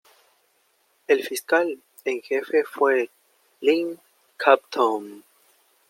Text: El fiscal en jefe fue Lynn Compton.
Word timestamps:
El 1.07 1.21
fiscal 1.23 1.79
en 2.05 2.21
jefe 2.23 2.63
fue 2.63 3.11
Lynn 3.59 3.99
Compton. 4.43 5.23